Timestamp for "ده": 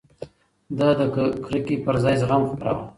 0.77-0.87